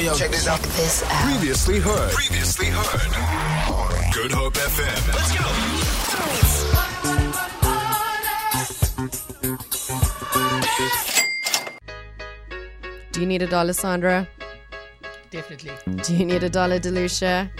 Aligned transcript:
yo, 0.00 0.12
yo. 0.12 0.14
Check 0.14 0.30
this 0.30 0.46
out. 0.46 0.60
This 0.60 1.02
out. 1.02 1.24
Previously 1.24 1.78
heard. 1.78 2.12
Previously 2.12 2.66
heard. 2.66 3.12
Good 4.12 4.32
Hope 4.32 4.54
FM. 4.54 5.14
Let's 5.14 5.36
go. 5.38 5.46
Do 13.12 13.20
you 13.20 13.26
need 13.26 13.42
a 13.42 13.46
dollar, 13.46 13.72
Sandra? 13.72 14.28
Definitely. 15.30 15.72
Do 16.02 16.14
you 16.14 16.26
need 16.26 16.42
a 16.42 16.50
dollar, 16.50 16.78
Delucia? 16.78 17.50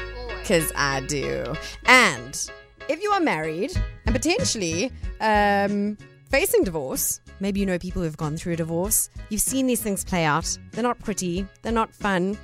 Because 0.41 0.71
I 0.77 1.01
do. 1.01 1.55
And 1.87 2.51
if 2.89 3.03
you 3.03 3.11
are 3.13 3.21
married 3.21 3.73
and 4.05 4.15
potentially 4.15 4.93
um, 5.21 5.97
facing 6.31 6.65
divorce, 6.65 7.21
maybe 7.41 7.61
you 7.61 7.67
know 7.67 7.79
people 7.79 8.03
who've 8.03 8.17
gone 8.17 8.37
through 8.37 8.55
a 8.55 8.57
divorce, 8.57 9.11
you've 9.31 9.41
seen 9.41 9.67
these 9.67 9.83
things 9.83 10.05
play 10.05 10.25
out. 10.25 10.59
They're 10.73 10.83
not 10.83 10.99
pretty, 10.99 11.47
they're 11.63 11.73
not 11.73 11.95
fun. 11.95 12.37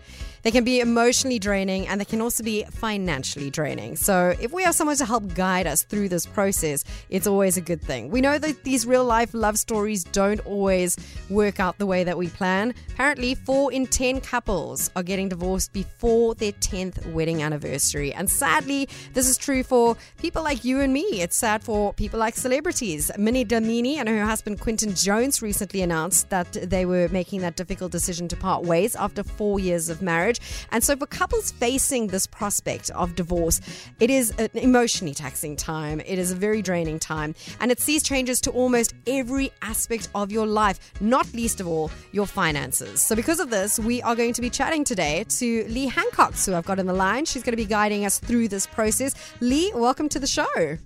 They 0.43 0.51
can 0.51 0.65
be 0.65 0.81
emotionally 0.81 1.39
draining 1.39 1.87
and 1.87 2.01
they 2.01 2.05
can 2.05 2.21
also 2.21 2.43
be 2.43 2.65
financially 2.65 3.51
draining. 3.51 3.97
So, 3.97 4.35
if 4.41 4.53
we 4.53 4.63
have 4.65 4.75
someone 4.75 4.97
to 4.97 5.05
help 5.05 5.35
guide 5.35 5.67
us 5.67 5.83
through 5.85 6.09
this 6.09 6.27
process, 6.27 6.85
it's 7.11 7.27
always 7.27 7.57
a 7.57 7.61
good 7.61 7.81
thing. 7.81 8.11
We 8.11 8.21
know 8.21 8.39
that 8.39 8.65
these 8.65 8.87
real 8.87 9.05
life 9.05 9.35
love 9.35 9.59
stories 9.59 10.05
don't 10.05 10.45
always 10.47 10.97
work 11.31 11.61
out 11.61 11.79
the 11.79 11.87
way 11.87 12.05
that 12.05 12.19
we 12.19 12.29
plan. 12.29 12.75
Apparently, 12.91 13.35
four 13.35 13.73
in 13.73 13.87
10 13.87 14.21
couples 14.21 14.91
are 14.97 15.03
getting 15.03 15.29
divorced 15.29 15.73
before 15.73 16.35
their 16.35 16.53
10th 16.53 17.13
wedding 17.13 17.43
anniversary. 17.43 18.13
And 18.13 18.29
sadly, 18.29 18.89
this 19.15 19.29
is 19.29 19.37
true 19.37 19.63
for 19.63 19.97
people 20.19 20.43
like 20.43 20.65
you 20.65 20.81
and 20.81 20.93
me. 20.93 21.05
It's 21.21 21.37
sad 21.37 21.63
for 21.63 21.93
people 21.95 22.19
like 22.19 22.35
celebrities. 22.35 23.11
Minnie 23.17 23.45
Dlamini 23.45 23.97
and 23.97 24.09
her 24.09 24.25
husband 24.25 24.61
Quinton 24.61 24.95
Jones 24.95 25.41
recently 25.41 25.83
announced 25.83 26.31
that 26.31 26.53
they 26.53 26.85
were 26.85 27.09
making 27.09 27.41
that 27.43 27.57
difficult 27.57 27.93
decision 27.93 28.29
to 28.29 28.37
part 28.37 28.65
ways 28.65 28.97
after 28.97 29.23
four 29.23 29.61
years 29.61 29.89
of 29.89 30.03
marriage. 30.03 30.32
And 30.71 30.83
so, 30.83 30.97
for 30.97 31.07
couples 31.07 31.53
facing 31.53 32.09
this 32.09 32.27
prospect 32.27 32.91
of 32.91 33.15
divorce, 33.15 33.61
it 34.01 34.11
is 34.11 34.31
an 34.39 34.51
emotionally 34.55 35.15
taxing 35.15 35.57
time. 35.57 36.01
It 36.01 36.19
is 36.19 36.33
a 36.33 36.37
very 36.37 36.63
draining 36.63 36.99
time. 36.99 37.35
And 37.61 37.71
it 37.71 37.81
sees 37.81 38.03
changes 38.03 38.41
to 38.43 38.51
almost 38.51 38.95
every 39.07 39.53
aspect 39.63 40.09
of 40.15 40.31
your 40.31 40.47
life, 40.47 40.93
not 41.01 41.33
least 41.33 41.61
of 41.61 41.67
all 41.67 41.91
your 42.13 42.27
finances. 42.27 43.03
So, 43.03 43.17
because 43.17 43.41
of 43.41 43.51
this, 43.51 43.79
we 43.79 44.03
are 44.03 44.15
going 44.15 44.35
to 44.35 44.41
be 44.41 44.51
chatting 44.51 44.85
today 44.85 45.25
to 45.29 45.65
Lee 45.69 45.87
Hancox, 45.87 46.47
who 46.47 46.55
I've 46.55 46.67
got 46.67 46.79
on 46.79 46.87
the 46.87 46.93
line. 46.93 47.25
She's 47.25 47.43
going 47.43 47.53
to 47.53 47.57
be 47.57 47.65
guiding 47.65 48.05
us 48.05 48.19
through 48.19 48.49
this 48.49 48.67
process. 48.67 49.15
Lee, 49.41 49.73
welcome 49.75 50.09
to 50.11 50.19
the 50.19 50.27
show. 50.27 50.79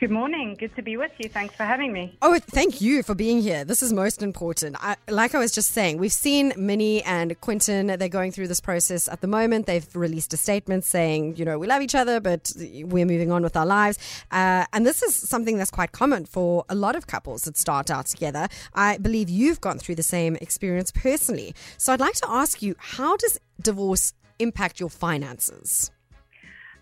Good 0.00 0.12
morning. 0.12 0.54
Good 0.56 0.76
to 0.76 0.82
be 0.82 0.96
with 0.96 1.10
you. 1.18 1.28
Thanks 1.28 1.56
for 1.56 1.64
having 1.64 1.92
me. 1.92 2.16
Oh, 2.22 2.38
thank 2.38 2.80
you 2.80 3.02
for 3.02 3.16
being 3.16 3.42
here. 3.42 3.64
This 3.64 3.82
is 3.82 3.92
most 3.92 4.22
important. 4.22 4.76
I, 4.78 4.94
like 5.08 5.34
I 5.34 5.40
was 5.40 5.50
just 5.50 5.72
saying, 5.72 5.98
we've 5.98 6.12
seen 6.12 6.52
Minnie 6.56 7.02
and 7.02 7.38
Quinton. 7.40 7.88
They're 7.88 8.08
going 8.08 8.30
through 8.30 8.46
this 8.46 8.60
process 8.60 9.08
at 9.08 9.22
the 9.22 9.26
moment. 9.26 9.66
They've 9.66 9.88
released 9.96 10.32
a 10.32 10.36
statement 10.36 10.84
saying, 10.84 11.34
you 11.34 11.44
know, 11.44 11.58
we 11.58 11.66
love 11.66 11.82
each 11.82 11.96
other, 11.96 12.20
but 12.20 12.52
we're 12.56 13.06
moving 13.06 13.32
on 13.32 13.42
with 13.42 13.56
our 13.56 13.66
lives. 13.66 13.98
Uh, 14.30 14.66
and 14.72 14.86
this 14.86 15.02
is 15.02 15.16
something 15.16 15.58
that's 15.58 15.72
quite 15.72 15.90
common 15.90 16.26
for 16.26 16.64
a 16.68 16.76
lot 16.76 16.94
of 16.94 17.08
couples 17.08 17.42
that 17.42 17.56
start 17.56 17.90
out 17.90 18.06
together. 18.06 18.46
I 18.74 18.98
believe 18.98 19.28
you've 19.28 19.60
gone 19.60 19.80
through 19.80 19.96
the 19.96 20.04
same 20.04 20.36
experience 20.36 20.92
personally. 20.92 21.56
So 21.76 21.92
I'd 21.92 21.98
like 21.98 22.14
to 22.14 22.30
ask 22.30 22.62
you, 22.62 22.76
how 22.78 23.16
does 23.16 23.40
divorce 23.60 24.12
impact 24.38 24.78
your 24.78 24.90
finances? 24.90 25.90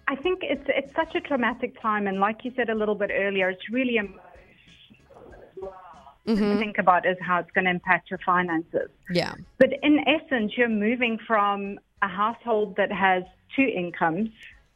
I 0.08 0.16
think 0.16 0.40
it's 0.42 0.64
it's 0.68 0.94
such 0.94 1.14
a 1.14 1.20
traumatic 1.20 1.80
time, 1.80 2.06
and 2.06 2.20
like 2.20 2.44
you 2.44 2.52
said 2.56 2.70
a 2.70 2.74
little 2.74 2.94
bit 2.94 3.10
earlier, 3.12 3.50
it's 3.50 3.68
really 3.70 3.96
emotional. 3.96 4.22
Mm-hmm. 6.26 6.54
To 6.54 6.58
think 6.58 6.78
about 6.78 7.06
is 7.06 7.16
how 7.20 7.38
it's 7.38 7.50
going 7.52 7.66
to 7.66 7.70
impact 7.70 8.10
your 8.10 8.18
finances. 8.26 8.90
Yeah. 9.10 9.34
But 9.58 9.74
in 9.84 10.00
essence, 10.08 10.54
you're 10.56 10.68
moving 10.68 11.18
from 11.24 11.78
a 12.02 12.08
household 12.08 12.74
that 12.78 12.90
has 12.90 13.22
two 13.54 13.62
incomes 13.62 14.30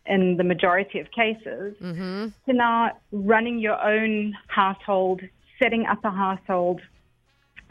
in 0.06 0.36
the 0.36 0.44
majority 0.44 1.00
of 1.00 1.10
cases 1.10 1.74
mm-hmm. 1.80 2.28
to 2.46 2.52
now 2.52 2.92
running 3.10 3.58
your 3.58 3.82
own 3.82 4.34
household, 4.46 5.22
setting 5.58 5.86
up 5.86 6.04
a 6.04 6.10
household, 6.10 6.80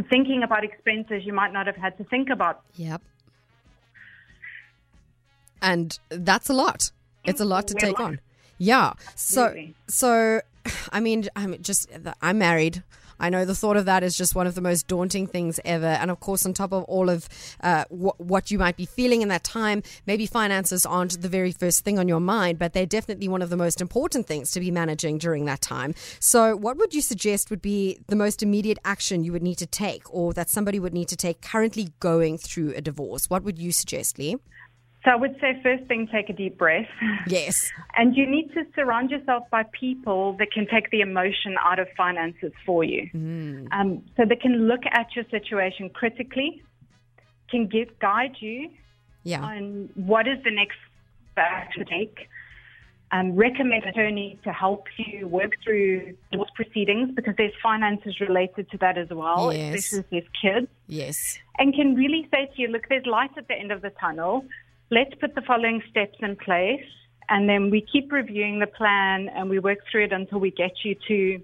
thinking 0.10 0.44
about 0.44 0.66
expenses 0.66 1.26
you 1.26 1.34
might 1.34 1.54
not 1.54 1.66
have 1.66 1.78
had 1.78 1.98
to 1.98 2.04
think 2.06 2.30
about 2.30 2.62
Yep. 2.76 3.02
And 5.62 6.00
that's 6.10 6.50
a 6.50 6.54
lot. 6.54 6.92
It's 7.26 7.42
a 7.42 7.46
lot 7.46 7.68
to 7.68 7.74
take 7.74 8.00
on. 8.00 8.20
Yeah. 8.58 8.94
So, 9.16 9.56
so, 9.88 10.42
I 10.92 11.00
mean, 11.00 11.28
I'm 11.36 11.62
just, 11.62 11.90
I'm 12.22 12.38
married. 12.38 12.84
I 13.20 13.30
know 13.30 13.44
the 13.44 13.56
thought 13.56 13.76
of 13.76 13.86
that 13.86 14.02
is 14.02 14.16
just 14.16 14.34
one 14.34 14.48
of 14.48 14.56
the 14.56 14.62
most 14.62 14.88
daunting 14.88 15.28
things 15.28 15.60
ever. 15.66 15.86
And 15.86 16.10
of 16.10 16.20
course, 16.20 16.46
on 16.46 16.54
top 16.54 16.72
of 16.72 16.84
all 16.86 17.10
of 17.10 17.28
uh, 17.62 17.84
wh- 17.90 18.20
what 18.20 18.50
you 18.50 18.58
might 18.58 18.78
be 18.78 18.86
feeling 18.86 19.22
in 19.22 19.28
that 19.28 19.44
time, 19.44 19.84
maybe 20.08 20.26
finances 20.26 20.86
aren't 20.86 21.22
the 21.22 21.28
very 21.28 21.52
first 21.52 21.84
thing 21.84 22.00
on 22.00 22.08
your 22.08 22.22
mind, 22.22 22.60
but 22.60 22.74
they're 22.74 22.86
definitely 22.86 23.28
one 23.28 23.42
of 23.42 23.50
the 23.50 23.58
most 23.58 23.82
important 23.82 24.26
things 24.26 24.52
to 24.52 24.60
be 24.60 24.72
managing 24.72 25.18
during 25.18 25.46
that 25.46 25.62
time. 25.62 25.94
So, 26.20 26.56
what 26.56 26.78
would 26.78 26.94
you 26.94 27.02
suggest 27.02 27.50
would 27.50 27.62
be 27.62 28.00
the 28.08 28.16
most 28.16 28.42
immediate 28.42 28.80
action 28.86 29.24
you 29.24 29.34
would 29.34 29.44
need 29.44 29.58
to 29.58 29.68
take 29.68 30.04
or 30.14 30.34
that 30.34 30.50
somebody 30.50 30.80
would 30.80 30.94
need 30.94 31.10
to 31.10 31.18
take 31.18 31.42
currently 31.42 31.90
going 32.00 32.38
through 32.38 32.74
a 32.76 32.82
divorce? 32.82 33.30
What 33.30 33.44
would 33.44 33.60
you 33.60 33.74
suggest, 33.74 34.18
Lee? 34.18 34.38
So 35.06 35.12
I 35.12 35.16
would 35.16 35.38
say 35.40 35.58
first 35.64 35.86
thing, 35.86 36.08
take 36.12 36.30
a 36.30 36.34
deep 36.34 36.58
breath. 36.58 36.88
Yes. 37.28 37.72
And 37.98 38.16
you 38.16 38.26
need 38.26 38.54
to 38.54 38.64
surround 38.76 39.12
yourself 39.12 39.44
by 39.52 39.64
people 39.78 40.34
that 40.40 40.52
can 40.54 40.66
take 40.68 40.90
the 40.92 41.02
emotion 41.02 41.56
out 41.62 41.80
of 41.80 41.88
finances 41.98 42.54
for 42.66 42.84
you. 42.84 43.10
Um, 43.72 44.04
so 44.16 44.24
they 44.26 44.36
can 44.38 44.68
look 44.68 44.82
at 44.92 45.08
your 45.16 45.26
situation 45.30 45.90
critically, 45.90 46.62
can 47.50 47.68
give 47.68 47.98
guide 48.00 48.36
you 48.40 48.70
Yeah. 49.24 49.42
on 49.42 49.90
what 49.96 50.28
is 50.28 50.42
the 50.44 50.52
next 50.52 50.78
step 51.34 51.72
to 51.78 51.84
take. 51.86 52.30
Um, 53.12 53.36
recommend 53.36 53.84
an 53.84 53.90
attorney 53.90 54.40
to 54.44 54.54
help 54.54 54.86
you 54.98 55.28
work 55.28 55.54
through 55.64 56.16
divorce 56.32 56.52
proceedings 56.56 57.10
because 57.16 57.36
there's 57.38 57.56
finances 57.62 58.20
related 58.22 58.70
to 58.72 58.78
that 58.78 58.98
as 58.98 59.10
well, 59.10 59.52
Yes. 59.52 59.80
especially 59.80 60.00
if 60.00 60.10
there's 60.12 60.30
kids 60.44 60.68
Yes. 60.88 61.40
and 61.58 61.74
can 61.74 61.96
really 61.96 62.28
say 62.32 62.46
to 62.46 62.62
you, 62.62 62.68
look, 62.68 62.88
there's 62.88 63.06
light 63.08 63.32
at 63.36 63.48
the 63.48 63.56
end 63.56 63.72
of 63.72 63.82
the 63.82 63.90
tunnel. 64.04 64.46
Let's 64.92 65.14
put 65.22 65.36
the 65.36 65.42
following 65.42 65.82
steps 65.90 66.18
in 66.22 66.36
place. 66.36 66.86
And 67.30 67.48
then 67.48 67.70
we 67.70 67.82
keep 67.82 68.12
reviewing 68.12 68.58
the 68.58 68.68
plan 68.68 69.30
and 69.30 69.50
we 69.50 69.60
work 69.60 69.80
through 69.92 70.06
it 70.06 70.14
until 70.14 70.40
we 70.40 70.50
get 70.50 70.72
you 70.84 70.96
to 71.08 71.40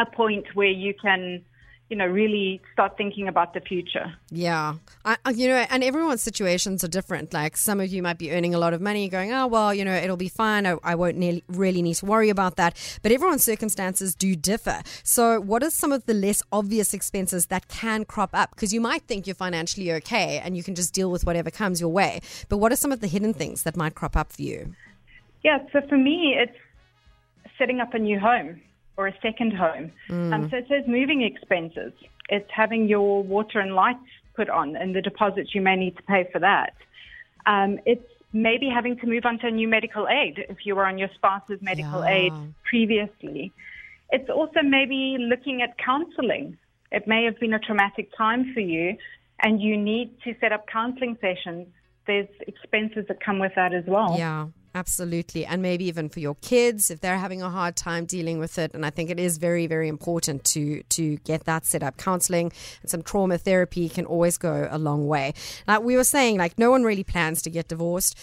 a 0.00 0.06
point 0.06 0.44
where 0.54 0.66
you 0.66 0.92
can, 1.00 1.44
you 1.94 1.98
know, 1.98 2.06
really 2.06 2.60
start 2.72 2.96
thinking 2.96 3.28
about 3.28 3.54
the 3.54 3.60
future. 3.60 4.12
Yeah. 4.32 4.74
I, 5.04 5.16
I- 5.24 5.30
you 5.30 5.46
know, 5.46 5.64
and 5.70 5.84
everyone's 5.84 6.22
situations 6.22 6.82
are 6.82 6.88
different. 6.88 7.32
Like 7.32 7.56
some 7.56 7.78
of 7.78 7.92
you 7.92 8.02
might 8.02 8.18
be 8.18 8.32
earning 8.32 8.52
a 8.52 8.58
lot 8.58 8.74
of 8.74 8.80
money 8.80 9.08
going, 9.08 9.32
oh, 9.32 9.46
well, 9.46 9.72
you 9.72 9.84
know, 9.84 9.94
it'll 9.94 10.16
be 10.16 10.28
fine. 10.28 10.66
I, 10.66 10.76
I 10.82 10.96
won't 10.96 11.16
nearly, 11.16 11.44
really 11.46 11.82
need 11.82 11.94
to 11.94 12.06
worry 12.06 12.30
about 12.30 12.56
that. 12.56 12.76
But 13.04 13.12
everyone's 13.12 13.44
circumstances 13.44 14.16
do 14.16 14.34
differ. 14.34 14.82
So, 15.04 15.40
what 15.40 15.62
are 15.62 15.70
some 15.70 15.92
of 15.92 16.06
the 16.06 16.14
less 16.14 16.42
obvious 16.50 16.94
expenses 16.94 17.46
that 17.46 17.68
can 17.68 18.04
crop 18.04 18.30
up? 18.32 18.50
Because 18.56 18.74
you 18.74 18.80
might 18.80 19.02
think 19.02 19.28
you're 19.28 19.36
financially 19.36 19.92
okay 19.92 20.40
and 20.44 20.56
you 20.56 20.64
can 20.64 20.74
just 20.74 20.92
deal 20.92 21.12
with 21.12 21.24
whatever 21.24 21.48
comes 21.48 21.80
your 21.80 21.90
way. 21.90 22.22
But 22.48 22.58
what 22.58 22.72
are 22.72 22.76
some 22.76 22.90
of 22.90 22.98
the 22.98 23.06
hidden 23.06 23.32
things 23.34 23.62
that 23.62 23.76
might 23.76 23.94
crop 23.94 24.16
up 24.16 24.32
for 24.32 24.42
you? 24.42 24.74
Yeah, 25.44 25.58
so 25.72 25.80
for 25.88 25.96
me, 25.96 26.34
it's 26.36 26.58
setting 27.56 27.78
up 27.78 27.94
a 27.94 28.00
new 28.00 28.18
home 28.18 28.60
or 28.96 29.06
a 29.08 29.14
second 29.20 29.52
home. 29.52 29.90
Um, 30.10 30.48
so 30.50 30.56
it 30.56 30.66
says 30.68 30.84
moving 30.86 31.22
expenses. 31.22 31.92
It's 32.28 32.50
having 32.50 32.88
your 32.88 33.22
water 33.22 33.60
and 33.60 33.74
lights 33.74 33.98
put 34.34 34.48
on 34.48 34.76
and 34.76 34.94
the 34.94 35.02
deposits 35.02 35.54
you 35.54 35.60
may 35.60 35.76
need 35.76 35.96
to 35.96 36.02
pay 36.04 36.28
for 36.32 36.38
that. 36.40 36.74
Um, 37.46 37.78
it's 37.86 38.06
maybe 38.32 38.68
having 38.68 38.96
to 38.98 39.06
move 39.06 39.24
on 39.24 39.38
to 39.40 39.46
a 39.46 39.50
new 39.50 39.68
medical 39.68 40.08
aid 40.08 40.44
if 40.48 40.58
you 40.64 40.74
were 40.74 40.86
on 40.86 40.98
your 40.98 41.08
spouse's 41.14 41.60
medical 41.62 42.00
Yeah. 42.00 42.10
aid 42.14 42.32
previously. 42.64 43.52
It's 44.10 44.28
also 44.28 44.62
maybe 44.62 45.16
looking 45.18 45.62
at 45.62 45.76
counseling. 45.78 46.56
It 46.90 47.06
may 47.06 47.24
have 47.24 47.38
been 47.38 47.54
a 47.54 47.58
traumatic 47.58 48.10
time 48.16 48.52
for 48.54 48.60
you 48.60 48.96
and 49.42 49.60
you 49.60 49.76
need 49.76 50.20
to 50.22 50.34
set 50.40 50.52
up 50.52 50.66
counseling 50.66 51.16
sessions. 51.20 51.68
There's 52.06 52.28
expenses 52.46 53.06
that 53.08 53.20
come 53.20 53.38
with 53.38 53.52
that 53.56 53.72
as 53.72 53.84
well. 53.86 54.16
Yeah, 54.18 54.48
absolutely. 54.74 55.46
And 55.46 55.62
maybe 55.62 55.84
even 55.86 56.08
for 56.08 56.20
your 56.20 56.34
kids 56.36 56.90
if 56.90 57.00
they're 57.00 57.18
having 57.18 57.42
a 57.42 57.50
hard 57.50 57.76
time 57.76 58.04
dealing 58.04 58.38
with 58.38 58.58
it. 58.58 58.72
And 58.74 58.84
I 58.84 58.90
think 58.90 59.10
it 59.10 59.20
is 59.20 59.38
very, 59.38 59.66
very 59.66 59.88
important 59.88 60.44
to 60.44 60.82
to 60.82 61.16
get 61.18 61.44
that 61.44 61.64
set 61.64 61.82
up. 61.82 61.96
Counseling 61.96 62.52
and 62.82 62.90
some 62.90 63.02
trauma 63.02 63.38
therapy 63.38 63.88
can 63.88 64.06
always 64.06 64.36
go 64.36 64.68
a 64.70 64.78
long 64.78 65.06
way. 65.06 65.34
Like 65.66 65.82
we 65.82 65.96
were 65.96 66.04
saying, 66.04 66.38
like 66.38 66.58
no 66.58 66.70
one 66.70 66.82
really 66.82 67.04
plans 67.04 67.42
to 67.42 67.50
get 67.50 67.68
divorced. 67.68 68.18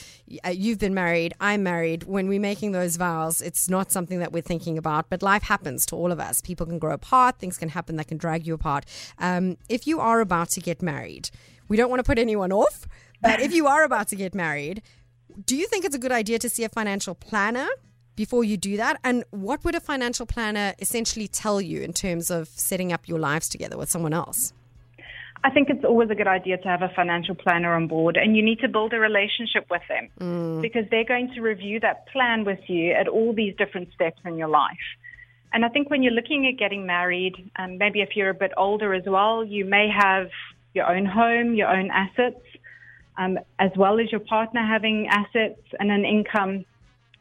Uh, 0.45 0.49
You've 0.49 0.79
been 0.79 0.93
married, 0.93 1.33
I'm 1.39 1.63
married. 1.63 2.03
When 2.03 2.27
we're 2.27 2.39
making 2.39 2.71
those 2.73 2.97
vows, 2.97 3.41
it's 3.41 3.69
not 3.69 3.91
something 3.91 4.19
that 4.19 4.31
we're 4.31 4.41
thinking 4.41 4.77
about, 4.77 5.09
but 5.09 5.23
life 5.23 5.43
happens 5.43 5.85
to 5.87 5.95
all 5.95 6.11
of 6.11 6.19
us. 6.19 6.41
People 6.41 6.65
can 6.65 6.79
grow 6.79 6.93
apart, 6.93 7.39
things 7.39 7.57
can 7.57 7.69
happen 7.69 7.95
that 7.95 8.07
can 8.07 8.17
drag 8.17 8.45
you 8.45 8.53
apart. 8.53 8.85
Um, 9.17 9.57
if 9.69 9.87
you 9.87 9.99
are 9.99 10.19
about 10.19 10.49
to 10.49 10.59
get 10.61 10.81
married, 10.81 11.29
we 11.67 11.77
don't 11.77 11.89
want 11.89 11.99
to 11.99 12.03
put 12.03 12.19
anyone 12.19 12.51
off, 12.51 12.87
but 13.21 13.39
if 13.39 13.53
you 13.53 13.67
are 13.67 13.83
about 13.83 14.07
to 14.09 14.15
get 14.15 14.35
married, 14.35 14.81
do 15.45 15.55
you 15.55 15.67
think 15.67 15.85
it's 15.85 15.95
a 15.95 15.99
good 15.99 16.11
idea 16.11 16.39
to 16.39 16.49
see 16.49 16.63
a 16.63 16.69
financial 16.69 17.15
planner 17.15 17.67
before 18.15 18.43
you 18.43 18.57
do 18.57 18.77
that? 18.77 18.99
And 19.03 19.23
what 19.31 19.63
would 19.63 19.75
a 19.75 19.79
financial 19.79 20.25
planner 20.25 20.73
essentially 20.79 21.27
tell 21.27 21.61
you 21.61 21.81
in 21.81 21.93
terms 21.93 22.29
of 22.29 22.47
setting 22.49 22.91
up 22.93 23.07
your 23.07 23.19
lives 23.19 23.49
together 23.49 23.77
with 23.77 23.89
someone 23.89 24.13
else? 24.13 24.53
I 25.43 25.49
think 25.49 25.69
it's 25.69 25.83
always 25.83 26.09
a 26.11 26.15
good 26.15 26.27
idea 26.27 26.57
to 26.57 26.67
have 26.67 26.83
a 26.83 26.91
financial 26.95 27.33
planner 27.33 27.73
on 27.73 27.87
board, 27.87 28.15
and 28.15 28.37
you 28.37 28.43
need 28.43 28.59
to 28.59 28.67
build 28.67 28.93
a 28.93 28.99
relationship 28.99 29.65
with 29.71 29.81
them 29.89 30.61
because 30.61 30.85
they're 30.91 31.05
going 31.05 31.31
to 31.33 31.41
review 31.41 31.79
that 31.79 32.07
plan 32.09 32.45
with 32.45 32.59
you 32.67 32.91
at 32.91 33.07
all 33.07 33.33
these 33.33 33.55
different 33.57 33.91
steps 33.93 34.19
in 34.23 34.37
your 34.37 34.49
life. 34.49 34.77
And 35.53 35.65
I 35.65 35.69
think 35.69 35.89
when 35.89 36.03
you're 36.03 36.13
looking 36.13 36.47
at 36.47 36.59
getting 36.59 36.85
married, 36.85 37.33
um, 37.57 37.77
maybe 37.77 38.01
if 38.01 38.15
you're 38.15 38.29
a 38.29 38.35
bit 38.35 38.51
older 38.55 38.93
as 38.93 39.03
well, 39.05 39.43
you 39.43 39.65
may 39.65 39.89
have 39.89 40.29
your 40.73 40.89
own 40.89 41.05
home, 41.05 41.55
your 41.55 41.67
own 41.67 41.89
assets, 41.91 42.39
um, 43.21 43.37
as 43.59 43.71
well 43.75 43.99
as 43.99 44.11
your 44.11 44.19
partner 44.21 44.61
having 44.65 45.07
assets 45.07 45.61
and 45.79 45.91
an 45.91 46.05
income. 46.05 46.65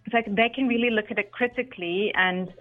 It's 0.04 0.14
like 0.14 0.34
they 0.34 0.48
can 0.48 0.66
really 0.66 0.90
look 0.90 1.10
at 1.10 1.18
it 1.18 1.30
critically 1.30 2.12
and 2.14 2.52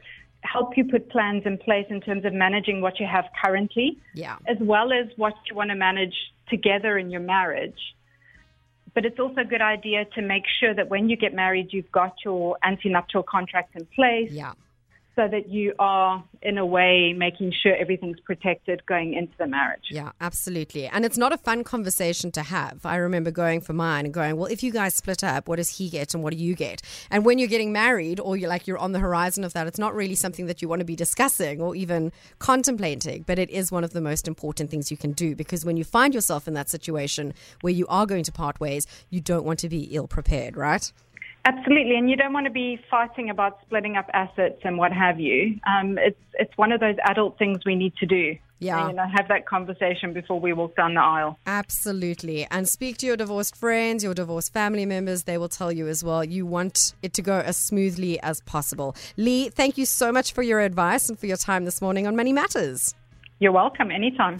help 0.42 0.78
you 0.78 0.86
put 0.86 1.10
plans 1.10 1.44
in 1.46 1.58
place 1.58 1.86
in 1.90 2.02
terms 2.02 2.26
of 2.26 2.34
managing 2.34 2.82
what 2.82 3.00
you 3.00 3.06
have 3.06 3.26
currently, 3.44 3.98
Yeah. 4.14 4.38
as 4.48 4.58
well 4.60 4.92
as 4.92 5.08
what 5.18 5.34
you 5.50 5.56
want 5.56 5.70
to 5.70 5.76
manage 5.76 6.16
together 6.50 6.98
in 6.98 7.10
your 7.10 7.22
marriage. 7.22 7.82
But 8.94 9.06
it's 9.06 9.20
also 9.20 9.42
a 9.42 9.46
good 9.46 9.62
idea 9.62 10.06
to 10.16 10.22
make 10.22 10.44
sure 10.60 10.74
that 10.74 10.90
when 10.90 11.10
you 11.10 11.16
get 11.16 11.34
married, 11.34 11.72
you've 11.72 11.92
got 11.92 12.14
your 12.26 12.58
antenuptial 12.64 13.24
contract 13.26 13.76
in 13.76 13.86
place 13.86 14.32
Yeah. 14.32 14.54
So 15.20 15.28
that 15.28 15.50
you 15.50 15.74
are, 15.80 16.24
in 16.42 16.58
a 16.58 16.66
way, 16.66 17.12
making 17.12 17.52
sure 17.52 17.76
everything's 17.76 18.22
protected 18.22 18.86
going 18.86 19.14
into 19.14 19.34
the 19.38 19.48
marriage. 19.48 19.88
Yeah, 19.90 20.12
absolutely. 20.22 20.88
And 20.88 21.04
it's 21.04 21.18
not 21.18 21.34
a 21.34 21.38
fun 21.38 21.66
conversation 21.66 22.32
to 22.32 22.42
have. 22.42 22.86
I 22.86 22.96
remember 22.96 23.30
going 23.30 23.60
for 23.60 23.74
mine 23.74 24.06
and 24.06 24.14
going, 24.14 24.38
well, 24.38 24.46
if 24.46 24.64
you 24.64 24.72
guys 24.72 24.96
split 24.96 25.22
up, 25.22 25.50
what 25.50 25.58
does 25.58 25.78
he 25.78 25.90
get 25.90 26.14
and 26.14 26.24
what 26.24 26.32
do 26.32 26.40
you 26.40 26.56
get? 26.56 26.82
And 27.12 27.26
when 27.26 27.38
you're 27.38 27.50
getting 27.50 27.74
married 27.74 28.22
or 28.22 28.38
you're 28.38 28.48
like 28.48 28.66
you're 28.66 28.78
on 28.78 28.94
the 28.94 29.00
horizon 29.00 29.44
of 29.44 29.52
that, 29.52 29.68
it's 29.68 29.78
not 29.78 29.94
really 29.94 30.16
something 30.16 30.46
that 30.46 30.62
you 30.62 30.70
want 30.70 30.80
to 30.80 30.86
be 30.86 30.96
discussing 30.96 31.60
or 31.60 31.76
even 31.76 32.14
contemplating, 32.38 33.24
but 33.24 33.38
it 33.38 33.50
is 33.50 33.74
one 33.74 33.84
of 33.84 33.92
the 33.92 34.00
most 34.00 34.26
important 34.26 34.72
things 34.72 34.90
you 34.90 34.96
can 34.96 35.12
do 35.12 35.36
because 35.36 35.66
when 35.66 35.76
you 35.76 35.84
find 35.84 36.14
yourself 36.14 36.48
in 36.48 36.54
that 36.54 36.70
situation 36.70 37.34
where 37.60 37.74
you 37.74 37.86
are 37.88 38.06
going 38.06 38.24
to 38.24 38.32
part 38.32 38.62
ways, 38.62 38.88
you 39.10 39.20
don't 39.20 39.44
want 39.44 39.60
to 39.60 39.68
be 39.68 39.84
ill 39.92 40.08
prepared, 40.08 40.56
right? 40.56 40.94
Absolutely, 41.46 41.96
and 41.96 42.10
you 42.10 42.16
don't 42.16 42.34
want 42.34 42.46
to 42.46 42.52
be 42.52 42.80
fighting 42.92 43.30
about 43.30 43.60
splitting 43.66 43.96
up 43.96 44.10
assets 44.14 44.60
and 44.64 44.78
what 44.78 44.92
have 44.92 45.20
you. 45.20 45.60
Um, 45.66 45.98
it's 45.98 46.20
it's 46.34 46.58
one 46.58 46.72
of 46.72 46.80
those 46.80 46.96
adult 47.06 47.38
things 47.38 47.60
we 47.66 47.76
need 47.76 47.96
to 47.98 48.06
do. 48.06 48.36
Yeah. 48.60 48.82
And, 48.82 48.90
you 48.90 48.96
know, 48.98 49.06
have 49.16 49.30
that 49.30 49.46
conversation 49.46 50.12
before 50.12 50.40
we 50.40 50.52
walk 50.52 50.76
down 50.76 50.94
the 50.94 51.02
aisle. 51.02 51.40
Absolutely. 51.48 52.46
And 52.52 52.68
speak 52.68 52.98
to 52.98 53.06
your 53.06 53.16
divorced 53.16 53.56
friends, 53.56 54.04
your 54.04 54.14
divorced 54.14 54.52
family 54.52 54.86
members. 54.86 55.24
They 55.24 55.38
will 55.38 55.48
tell 55.48 55.72
you 55.72 55.88
as 55.88 56.04
well. 56.04 56.26
You 56.26 56.46
want 56.46 56.94
it 57.02 57.14
to 57.14 57.22
go 57.22 57.40
as 57.40 57.56
smoothly 57.56 58.20
as 58.20 58.42
possible. 58.42 58.98
Lee, 59.16 59.48
thank 59.48 59.78
you 59.78 59.86
so 59.86 60.12
much 60.12 60.34
for 60.34 60.44
your 60.44 60.60
advice 60.60 61.08
and 61.08 61.18
for 61.18 61.26
your 61.26 61.38
time 61.38 61.64
this 61.64 61.82
morning 61.82 62.06
on 62.06 62.18
Money 62.18 62.34
Matters. 62.34 62.94
You're 63.40 63.54
welcome 63.54 63.92
anytime. 63.92 64.40